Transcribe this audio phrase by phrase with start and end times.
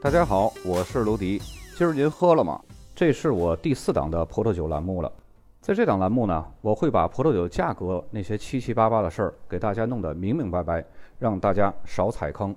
[0.00, 1.42] 大家好，我是卢迪。
[1.76, 2.60] 今儿您喝了吗？
[2.94, 5.12] 这是我第四档的葡萄酒栏目了。
[5.60, 10.84] 在这档栏目呢，我会把葡萄酒价格那些七七八八的事儿给大家弄得明明白白，
[11.18, 12.54] 让大家少踩坑。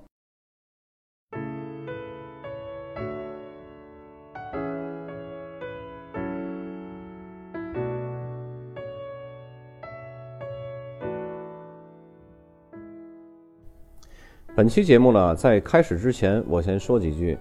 [14.53, 17.37] 本期节目呢，在开始之前，我先说几句。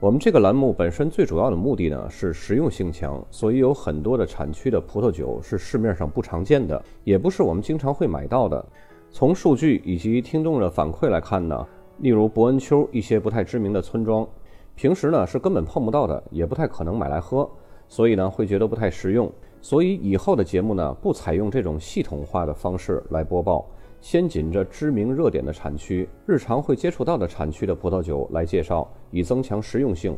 [0.00, 8.64] 我们这个栏目本身最主要的目的呢是实用性强，所以有很多的产区的葡萄酒是市面上不常见的，也不是我们经常会买到的。
[9.10, 11.66] 从数据以及听众的反馈来看呢，
[11.98, 14.26] 例如伯恩丘一些不太知名的村庄，
[14.74, 17.46] 平时呢是根本碰不到的，也不太可能买来喝，
[17.86, 19.30] 所以呢会觉得不太实用。
[19.60, 23.68] 所以以后的节目呢，不采用这种系统化的方式来播报。
[24.00, 30.16] 先紧着知名热点的产区、日常会接触到的产区的葡萄酒来介绍，以增强实用性。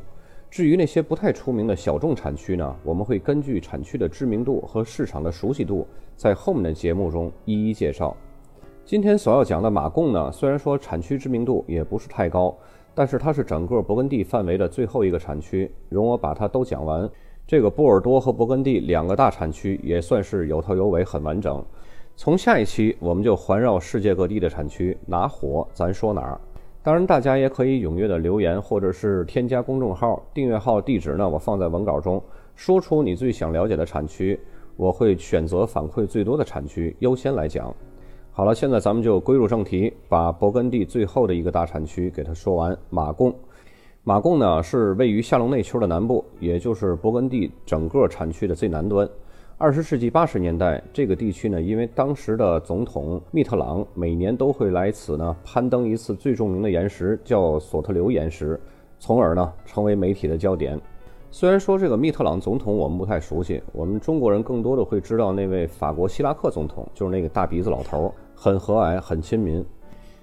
[0.51, 5.87] 至于那些不太出名的小众产区呢，我们会根据产区的知名度和市场的熟悉度，
[6.17, 8.17] 在后面的节目中一一介绍。
[8.85, 12.57] 今天所要讲的马贡呢，虽然说产区知名度也不是太高，
[12.95, 17.09] 但是它是整个勃艮第范围的最后一个产区，容我把它都讲完。
[17.47, 21.65] 这个波尔多和勃艮第两个大产区也算是有头有尾，很完整。
[22.19, 26.41] 从下一期我们就环绕世界各地的产区，哪火咱说哪儿。
[26.83, 32.21] 当然，大家也可以踊跃的留言，或者是添加公众号、订阅号地址呢，我放在文稿中。
[32.57, 34.37] 说出你最想了解的产区，
[34.75, 37.73] 我会选择反馈最多的产区优先来讲。
[38.33, 42.77] 好了，现在咱们就归入正题，把勃艮第最后的一个大产区给它说完。
[42.91, 43.33] 马贡，
[44.03, 49.09] 马贡呢是位于夏隆内丘的南部，也就是勃艮第整个产区的最南端。
[49.61, 58.59] 二十世纪八十年代，这个地区呢，因为当时的总统密特朗每年都会来此呢攀登一次最著名的岩石，叫索特留岩石，
[59.01, 60.81] 从而呢成为媒体的焦点。
[61.33, 69.65] 虽然说这个密特朗总统我们不太熟悉，我们中国人更多的会知道那位法国希拉克总统，就是那个大鼻子老头，很和蔼，很亲民。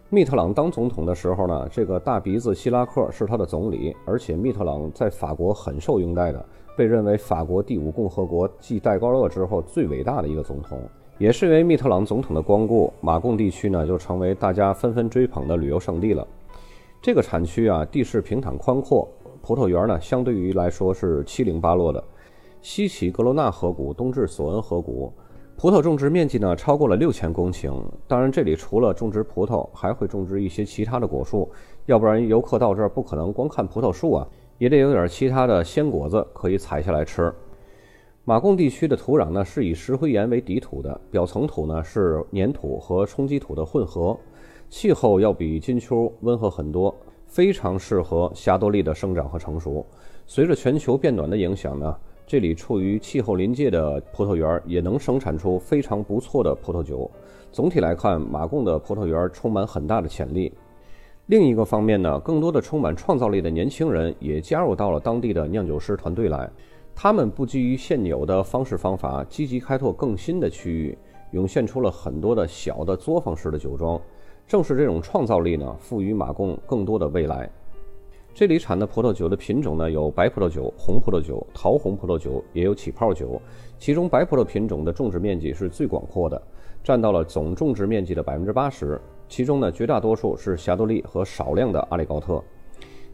[0.09, 6.45] 密特朗当总统的时候呢，这个大鼻子希拉克是他的总理，而且密特朗在法国很受拥戴的。
[6.75, 10.79] 被认为法国第五共和国继戴高乐之后最伟大的一个总统，
[11.17, 16.27] 也是因为密特朗总统的光顾，马贡地区呢就成为大家纷纷追捧的旅游胜地了。
[17.01, 19.07] 这个产区啊，地势平坦宽阔，
[19.41, 22.03] 葡萄园呢相对于来说是七零八落的，
[22.61, 25.13] 西起格罗纳河谷，东至索恩河谷，
[25.55, 27.81] 葡萄种植面积呢超过了六千公顷。
[28.07, 31.49] 当然，这里除了种植葡萄，还会种植一些其他的果树，
[31.85, 34.27] 要不然游客到这儿不可能光看葡萄树啊。
[34.57, 37.33] 也得有点其他的鲜果子可以采下来吃。
[38.23, 44.17] 马贡地区的土壤呢是以石灰岩为底土的，表层土呢是粘土和冲积土的混合，
[44.69, 46.95] 气候要比金秋温和很多，
[47.27, 49.85] 非常适合霞多丽的生长和成熟。
[50.25, 51.95] 随着全球变暖的影响呢，
[52.25, 57.09] 这里处于气候临界的葡萄园也能生产出非常不错的葡萄酒。
[57.51, 60.51] 总体来看，马贡的葡萄园充满很大的潜力。
[61.27, 66.47] 另一个方面呢，更多的充满创造力的年轻人也加入到了当地的酿酒师团队来。
[66.93, 70.95] 他们不基于现有的方式方法，积极开拓更新的区域，
[71.31, 73.99] 涌现出了很多的小的作坊式的酒庄。
[74.47, 77.49] 正是这种创造力呢，赋予马贡更多的未来。
[78.31, 83.41] 这里产的葡萄酒的品种呢，有白葡萄酒、红葡萄酒、桃红葡萄酒，也有起泡酒。
[83.79, 86.39] 其中白葡萄品种的种植面积是最广阔的，
[86.83, 89.01] 占到了总种植面积的百分之八十。
[89.27, 92.43] 其中呢，绝大多数是霞多丽和少量的阿里高特。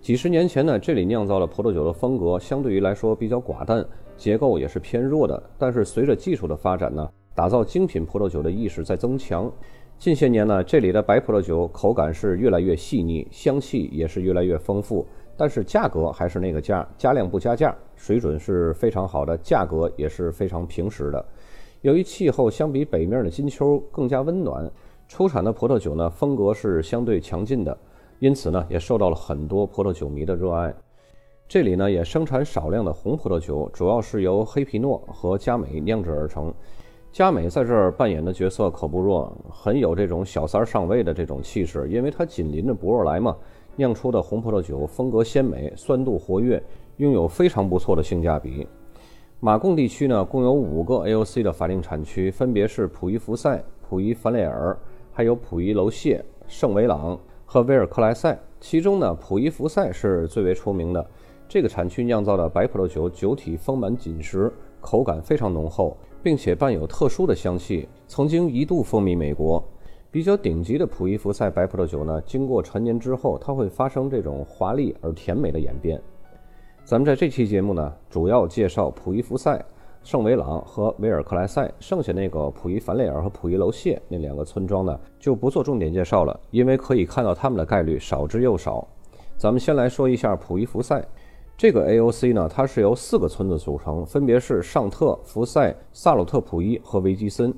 [0.01, 3.85] 几十年前呢，这里酿造的葡萄酒的风格相对于来说比较寡淡，
[4.17, 5.41] 结构也是偏弱的。
[5.57, 9.51] 但是随着技术的发展呢，打造精品葡萄酒的意识在增强。
[9.99, 15.05] 近些年呢，这里的白葡萄酒口感是越来越细腻，香气也是越来越丰富。
[15.37, 21.23] 但是价格还是那个价，加量不加价，水准是非常好的，价格也是非常平实的。
[21.81, 24.69] 由于气候相比北面的金秋更加温暖。
[25.11, 27.77] 出产的葡萄酒呢，风格是相对强劲的，
[28.19, 30.73] 因此呢，也受到了很多葡萄酒迷的热爱。
[31.49, 36.53] 这里呢，也生产少量的红葡萄酒，主要是由黑皮诺和佳美酿制而成。
[37.11, 43.35] 佳美在这儿扮演的角色可不弱，很有这种小三儿上位的这种气势，因为它紧邻着博若莱嘛，
[43.75, 46.63] 酿出的红葡萄酒风格鲜美，酸度活跃，
[46.95, 48.65] 拥有非常不错的性价比。
[49.41, 54.77] 马贡地区呢，共有五个 AOC 的法定产区，分别是普伊福塞、普伊凡雷尔。
[55.11, 61.05] 还有普伊楼谢、圣维朗和威尔克莱塞，其中呢，普伊福塞是最为出名的。
[61.47, 69.61] 这个产区酿造的白葡萄酒酒体丰满紧实，口感非常浓厚，并且伴有特殊的香气，曾经一度风靡美国。
[70.09, 76.01] 比较顶级的普伊福塞白葡萄酒呢，经过陈年之后，它会发生这种华丽而甜美的演变。
[76.83, 79.63] 咱们在这期节目呢，主要介绍普伊福塞、
[80.03, 88.87] 圣维朗和维尔克莱塞，剩下那个普伊凡雷尔和普伊楼谢那两个村庄呢，就不做重点介绍了，因为可以看到他们的概率少之又少。
[89.37, 91.03] 咱们先来说一下普伊福塞。
[91.55, 97.53] 这个 AOC 呢，它是由四个村子组成，分别是尚特、福塞、萨鲁特普伊和维基森。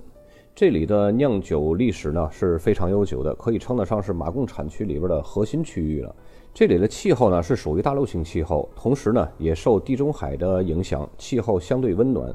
[0.54, 6.14] 这里的酿酒历史呢是非常悠久的，可以称得上是马贡产区里边的核心区域了。
[6.54, 12.32] 这里的气候呢是属于大陆性气候，同时呢也受地中海的影响，气候相对温暖。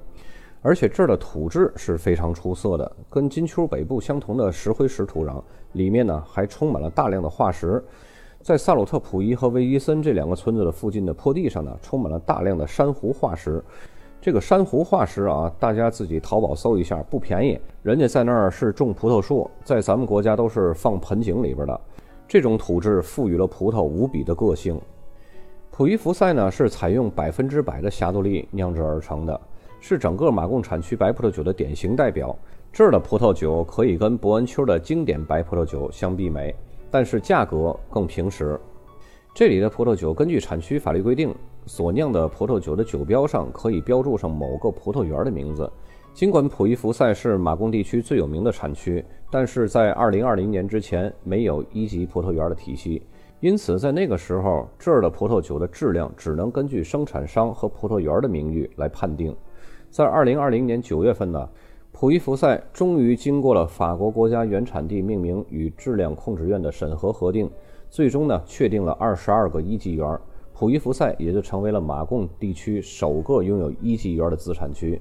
[0.60, 5.40] 而且这儿的土质是非常出色的，跟金丘北部相同的石灰石土壤，
[5.74, 7.80] 里面呢还充满了大量的化石。
[8.42, 13.62] 在萨鲁特普伊和维伊森这两个村子的附近的坡地上呢，充满了大量的珊瑚化石。
[14.20, 17.56] 这个珊瑚化石啊，大家自己淘宝搜一下，不便宜。
[17.84, 21.80] 人家在那儿是种葡萄树，在咱们国家都是放盆景里边的。
[22.28, 24.78] 这种土质赋予了葡萄无比的个性。
[25.70, 29.40] 普伊福塞呢，是采用百分之百的霞多丽酿制而成的，
[29.80, 32.36] 是整个马贡产区白葡萄酒的典型代表。
[32.70, 36.54] 这儿的葡萄酒可以跟伯恩丘的经典白葡萄酒相媲美。
[36.90, 38.58] 但是价格更平实。
[39.34, 41.34] 这里的葡萄酒根据产区法律规定，
[41.64, 45.70] 所酿的葡萄酒的酒标上可以标注上某个葡萄园的名字。
[46.18, 53.00] 尽管普伊福塞是马贡地区最有名的产区，但是在2020年之前没有一级葡萄园的体系，
[53.38, 59.32] 因此在那个时候这儿的葡萄酒的质量只能根据生产商和葡萄园的名誉来判定。
[59.90, 61.48] 在2020年9月份呢。
[61.92, 67.48] 普伊福塞终于经过了法国国家原产地命名与质量控制院的审核核定，
[67.88, 70.18] 最终呢确定了二十二个一级园，
[70.52, 75.00] 普伊福塞也就成为了马贡地区首个拥有一级园的子产区。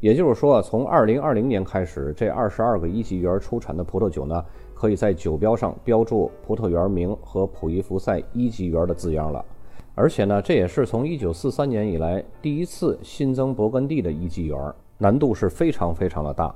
[0.00, 4.44] 也就是说，从二零二零年开始，这二十二个一级园出产的葡萄酒呢，
[4.74, 9.44] 可以在酒标上标注葡萄园名和普伊福塞一级园的字样了。
[9.94, 14.74] 而且呢，这也是从一九四三年以来第一次新增勃艮第的一级园。
[14.98, 16.54] 难度是非常非常的大，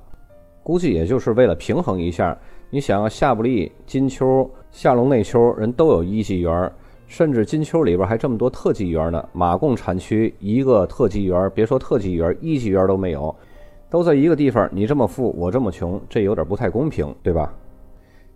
[0.62, 2.36] 估计也就是为了平衡一下。
[2.70, 6.72] 你想要，夏布利、金秋、夏隆内丘人都有一级园，
[7.10, 9.28] 甚至金秋里边还这么多特级园呢。
[9.32, 13.34] 马贡产区一个特级园，别说特级园，一级园都没有，
[13.90, 14.70] 都在一个地方。
[14.72, 17.52] 你这么富，我这么穷，这有点不太公平，对吧？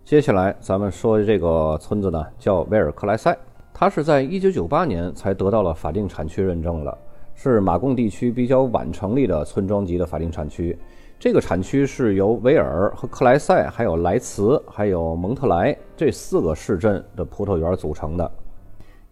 [0.03, 3.33] 接下来咱们说的这个村子呢，叫维尔克莱塞，
[3.73, 6.95] 它是在一九九八年才得到了法定产区认证了。
[7.33, 10.77] 是马贡地区比较晚成立的村庄级的法定产区。
[11.17, 18.29] 这个产区是由维尔和克莱塞、还有莱茨、还有蒙特莱这四个市镇的葡萄园组成的。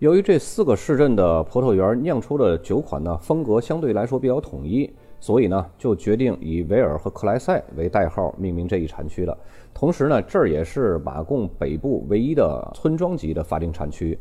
[0.04, 9.38] 由于这四个市镇的葡萄园酿出的酒款呢，风格相对来说比较统一，所以呢，就决定以维尔和克莱塞为代号命名这一产区了。
[9.74, 14.20] 同时呢，这儿也是马贡北部唯一的村庄级的法定产区。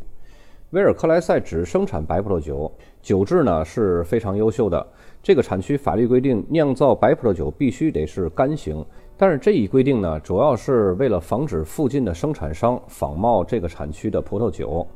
[0.71, 2.71] 维尔克莱塞只生产白葡萄酒，
[3.03, 4.87] 酒质呢是非常优秀的。
[5.21, 8.87] 这个产区法律规定，酿造白葡萄酒必须得是干型。
[9.17, 14.87] 但是这一规定呢，主要是为了防止附近的生产商仿冒这个产区的葡萄酒。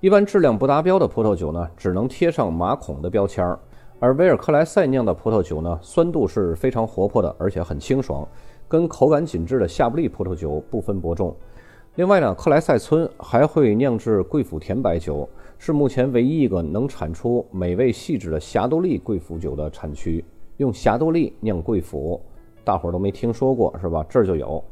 [0.00, 3.58] 一般质量不达标的葡萄酒呢，只能贴上马孔的标签儿。
[3.98, 8.26] 而维尔克莱塞酿的葡萄酒呢，酸度是非常活泼的，而且很清爽，
[8.66, 11.36] 跟口感紧致的夏布利葡萄酒不分伯仲。
[11.96, 15.28] 另外呢，克莱塞村还会酿制贵腐甜白酒，
[15.58, 20.24] 是目前唯一一个能产出美味细致的霞多丽贵腐酒的产区。
[20.56, 22.18] 用霞多丽酿贵腐，
[22.64, 24.02] 大伙儿都没听说过是吧？
[24.08, 24.64] 这儿就有。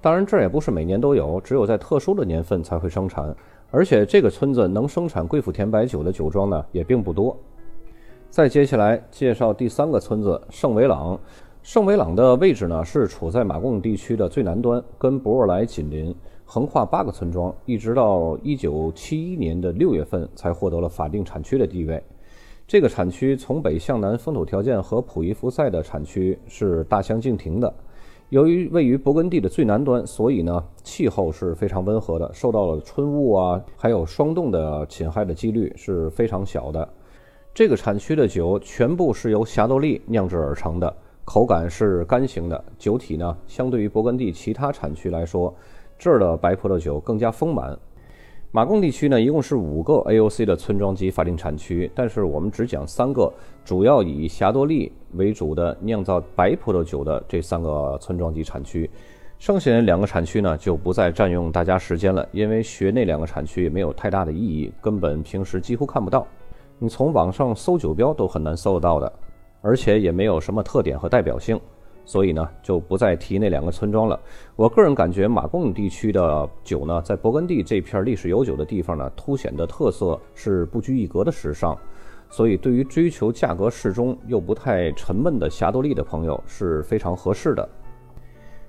[0.00, 3.34] 当然，这也不是每年都有，只有在特殊的年份才会生产。
[3.76, 7.36] 而且这个村子能生产贵腐甜白酒的酒庄呢，也并不多。
[8.30, 11.20] 再接下来介绍第三个村子圣维朗。
[11.62, 16.14] 圣维朗的位置呢，是处在马贡地区的最南端，跟博尔莱紧邻。
[16.46, 22.02] 横跨八个村庄，一直到一九七一年的六月份才获得了法定产区的地位。
[22.66, 27.74] 这个产区从北向南风土条件和普伊福塞的产区是大相径庭的。
[28.30, 36.88] 由于位于勃艮第的最南端，所以呢气候是非常温和的，受到了春雾啊还有霜冻的侵害的几率是非常小的。
[37.54, 40.92] 这个产区的酒全部是由霞多丽酿制而成的，
[41.24, 45.54] 口感是干型的，酒体呢相对于勃艮第其他产区来说。
[45.98, 47.78] 这儿的白葡萄酒更加丰满。
[48.56, 53.30] 马贡地区呢，一共是五个 AOC 的村庄级法定产区，但是我们只讲三个，
[53.66, 58.88] 主要以霞多丽为主的酿造白葡萄酒的这三个村庄级产区。
[59.38, 66.26] 剩下的两个产区呢，就不再占用大家时间了，因为学那两个产区也没有太大的意义，根本平时几乎看不到。
[66.78, 69.12] 你从网上搜酒标都很难搜得到的，
[69.60, 71.60] 而且也没有什么特点和代表性。
[72.06, 74.18] 所以呢就不再提那两个村庄了。
[74.54, 81.76] 我个人感觉马贡地区的酒呢，在勃艮第这片历史悠久的地方呢，凸显的特色是不拘一格的时尚。
[82.28, 87.68] 所以对于追求价格适中又不太沉闷的霞多丽的朋友是非常合适的。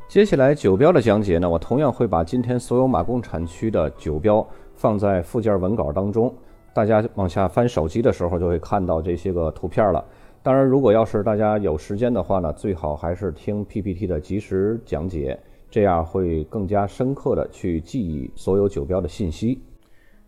[0.08, 6.34] 接下来酒标的讲解呢，我同样会把今天所有马贡产区的酒标放在附件文稿当中，
[6.72, 10.06] 大家往下翻手机的时候就会看到这些个图片了。
[10.44, 15.38] 当然，如果要是大家有时间的话呢，最好还是听 PPT 的及时讲解，
[15.70, 19.62] 这样会更加深刻的去记忆所有酒标的信息。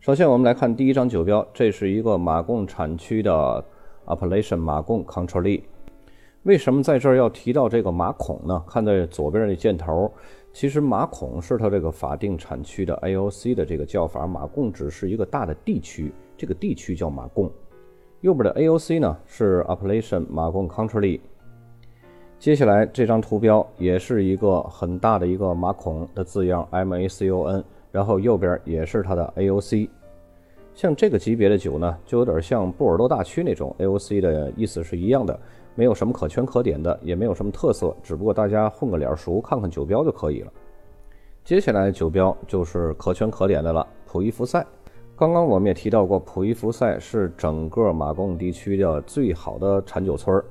[0.02, 3.64] 首先，我们来看第一张酒标，这是一个马贡产区的
[4.08, 5.62] Appellation 马贡 c o n t r o l
[6.44, 8.62] 为什么在这儿要提到这个马孔呢？
[8.68, 10.12] 看在左边的箭头，
[10.52, 17.50] 其实马孔是它这个法定产区的 AOC 的这个叫法，马贡只是一个大的地区，这个地区叫马贡。
[18.22, 21.22] 右边的 AOC 呢是 Appellation 马贡 Country。
[22.38, 29.88] 接下来这张图标也是一个很大的一个马孔的字样 MACON，然后右边也是它的 AOC。
[30.74, 35.38] 像这个级别的酒呢，就有点像波尔多大区那种 AOC 的意思是一样的。
[35.76, 40.52] 没有什么可圈可点的，也没有什么特色，只不过大家混个脸熟，看看酒标就可以了。
[41.46, 44.66] 接下来酒标就是可圈可点的了，普伊福塞。
[45.20, 50.46] 刚刚我们也提到过，普伊福塞是整个马贡地区的最好的产酒村儿。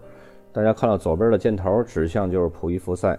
[0.52, 3.18] 大家看到左边的箭头指向就是普伊福塞，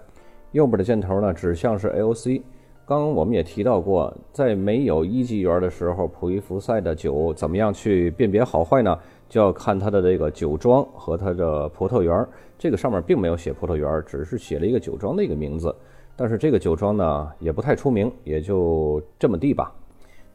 [0.51, 2.43] 右边的箭头呢指向是 AOC。
[2.85, 8.95] 刚刚我们也提到过，在没有一级园的时候，普伊福塞的酒怎么样去辨别好坏呢？
[9.27, 12.27] 就要看它的这个酒庄和它的葡萄园，
[12.59, 15.75] 这个上面并没有写葡萄园，只是写了一个酒庄的一个名字。
[16.15, 19.73] 但是这个酒庄呢也不太出名，也就这么地吧。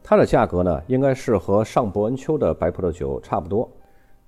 [0.07, 3.67] 它的价格呢应该是和上伯恩丘的白葡萄酒差不多。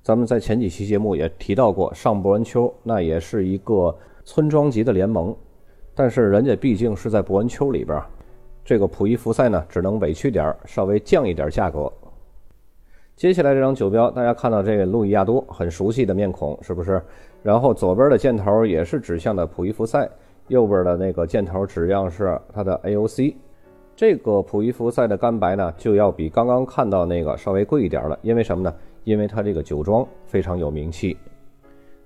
[0.01, 5.35] 咱们在前几期节目也提到过，上伯恩丘那也是一个村庄级的联盟，
[5.93, 8.01] 但是人家毕竟是在伯恩丘里边，
[8.65, 11.93] 这个普伊福塞呢只能委屈点儿，稍微降一点价格。
[13.15, 16.99] 接下来这张酒标，大家看到这个路易亚多很熟悉的面孔，是不是？
[17.43, 20.09] 然后左边的箭头也是指向的普伊福塞，
[20.47, 23.35] 右边的那个箭头指向是它的 AOC。
[23.97, 28.71] 这个普伊福塞的干白呢，就要比刚刚看到那个稍微贵一点了，因为什么呢？
[29.03, 31.17] 因为它这个酒庄非常有名气。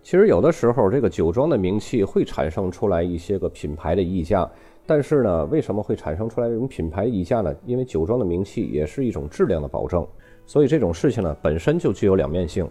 [0.01, 4.50] 其实有的时候这个酒庄的名气会产生出来一些个品牌的溢价，
[4.86, 7.53] 但是呢，为什么会产生出来这种品牌溢价呢？
[7.65, 10.07] 因为酒庄的名气也是一种质量的保证。
[10.45, 12.65] 所以这种事情呢，本身就具有两面性。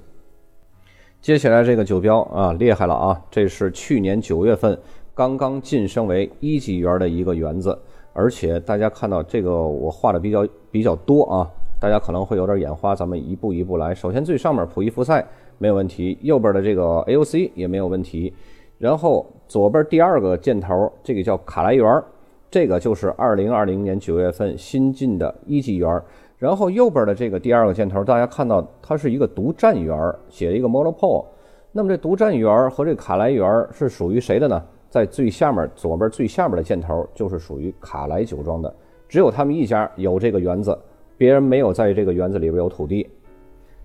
[1.21, 3.23] 接下来这个酒标啊，厉害了啊！
[3.31, 4.79] 这是去年九月份
[5.21, 7.79] 刚刚晋升为一级园的一个园子，
[8.15, 11.47] 而且大家看到这个我画的比较比较多啊，
[11.79, 12.95] 大家可能会有点眼花。
[12.95, 13.95] 咱们一步一步来。
[13.95, 15.23] 首先最上面普伊福塞
[15.59, 18.33] 没有问题，右边的这个 AOC 也没有问题，
[18.79, 22.03] 然后左边第二个箭头这个叫卡莱园，
[22.51, 26.03] 这个就是二零二零年九月份新进的一级园。
[26.39, 29.95] 然后右边的这个第二个箭头，大家看到它是一个独占园，
[30.31, 31.27] 写了一个 monopole。
[31.73, 34.63] 那么这独占园和这卡莱园是属于谁的呢？
[34.91, 38.75] 在最下面左边最下面的箭头就是属于卡莱酒庄的，
[39.09, 40.77] 只有他们一家有这个园子，
[41.17, 43.09] 别人没有在这个园子里边有土地。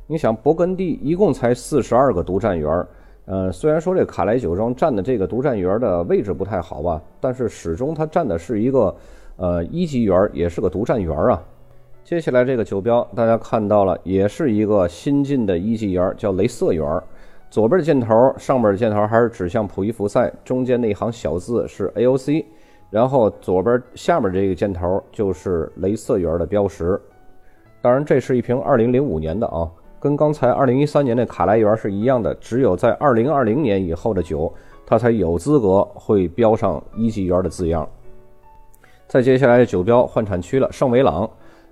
[0.08, 2.88] 你想，勃艮第一共才四十二个独占园，
[3.26, 8.96] 呃，虽然说这卡莱酒庄占的这个独占园的位置不太好吧，但是始终它占的是一个
[9.38, 11.44] 呃一级园，也是个独占园啊。
[12.04, 17.02] 接下来这个酒标，大家看到了，也是一个新进的一级园，叫雷瑟园。
[17.56, 22.44] 左边的箭头，上边的箭头还是指向普伊福塞，中间那一行小字是 AOC，
[22.90, 27.00] 然后左边下面这个箭头就是雷瑟园的标识。
[27.82, 29.72] 当然，这是一瓶2005年的啊，
[30.02, 34.54] 跟刚才2013年的卡莱园是一样的，只有在2020年以后的酒，
[34.86, 37.88] 它才有资格会标上一级园的字样。
[39.08, 41.30] 再接下来的酒标换产区了，圣维朗。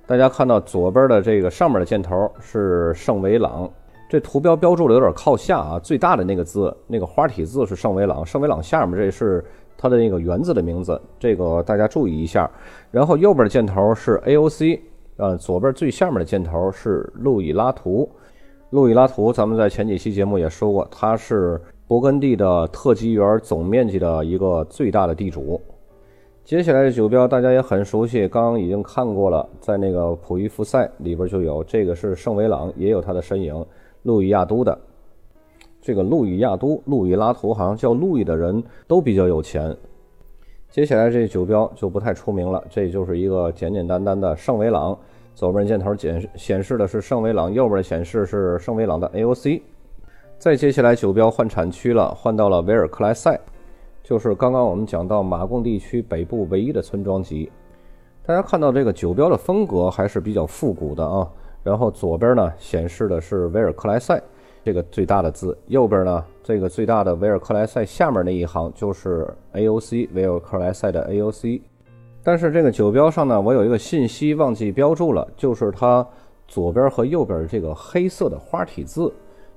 [0.07, 3.69] 大家看到左边的这个上面的箭头是圣维朗，
[4.13, 9.43] 这图标标注的有点靠下啊，最大的那个字，那个花体字是圣维朗，圣维朗下面这是
[9.75, 12.47] 它的那个园子的名字，这个大家注意一下。
[12.91, 14.79] 然后右边的箭头是 AOC，
[15.17, 18.07] 呃，左边最下面的箭头是路易拉图，
[18.69, 25.59] 路易拉图咱们在前几期节目也说过，它是勃艮第的特级园总面积的一个最大的地主。
[26.43, 33.65] 接下来的酒标大家也很熟悉，刚刚已经看过了，在那个普伊福塞里边就有，这个是圣维朗，也有它的身影，
[34.03, 34.77] 路易亚都的。
[35.81, 39.75] 这个路易亚都、路易拉图，好像叫路易的人都比较有钱。
[40.69, 44.97] 接下来这酒标就不太出名了，这就是一个简简单单的圣维朗，
[45.35, 49.61] 左边箭头显显示的是圣维朗，右边显示是圣维朗的 AOC。
[50.37, 53.39] 再接下来酒标换产区了，换到了维尔克莱塞。
[54.01, 57.51] 就是刚刚我们讲到马贡地区北部唯一的村庄级。
[58.25, 61.29] 大家看到这个酒标的风格还是比较复古的啊。
[61.63, 64.21] 然后左边呢显示的是维尔克莱塞
[64.63, 71.61] 这个最大的字，右边呢这个最大的维尔克莱塞下面那一行就是 AOC 维尔克莱塞的 AOC。
[72.21, 76.05] 但是这个酒标上呢，我有一个信息忘记标注了，就是它
[76.47, 79.11] 左边和右边这个黑色的花体字，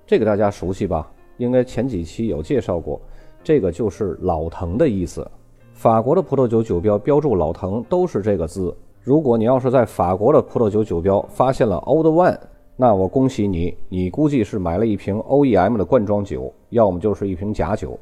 [0.05, 1.09] 这个大家熟悉吧？
[1.37, 3.01] 应该前几期有介绍过，
[3.45, 5.29] 这个就是老藤的意思。
[5.75, 8.75] 法国的葡萄酒酒标标注老藤都是这个字。
[9.07, 12.37] 如果你要是在法国的葡萄酒酒标发现了 Old One，
[12.75, 17.97] 那我恭喜你，你估计是买了一瓶 OEM 的罐装酒，要么就是一瓶假酒。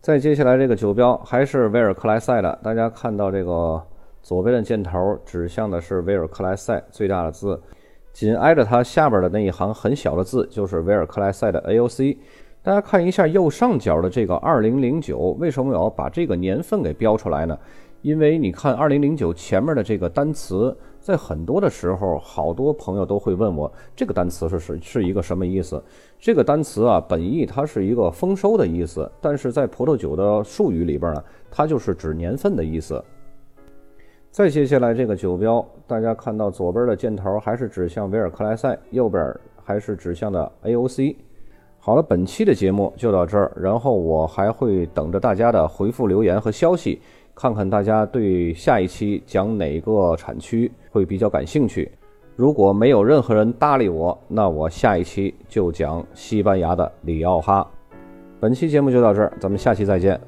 [0.00, 3.78] 再接下来这个酒标还是威尔克莱塞的，大家看到这个
[4.22, 7.60] 左边的箭头指向的是威尔克莱塞最大的字，
[8.14, 12.16] 紧挨着它下边的那一行很小的字就是威尔克莱塞的 AOC。
[12.62, 17.58] 大家看一下右上角的这个二零零九，为什么我要把这个年份给标出来呢？
[18.04, 25.82] 因为你看二零零九前面的这个单词，在很多的时候，好多朋友都会问我这个单词是是是一个什么意思？
[26.18, 33.02] 这个单词啊，本意它是一个丰收的意思，但是在葡萄酒的术语里边呢，它就是指年份的意思。
[34.30, 39.34] 再接下来这个酒标，大家看到左边的箭头还是指向维尔克莱塞，右边
[39.64, 41.16] 还是指向的 AOC。
[41.78, 47.00] 好了，本期的节目就到这儿，然后我还会等着大家的回复留言和消息，
[47.34, 51.90] 看看大家对下一期讲哪个产区会比较感兴趣。
[52.36, 57.68] 如果没有任何人搭理我，那我下一期就讲西班牙的里奥哈。
[58.40, 60.20] 本期节目就到这儿，咱们下期再见。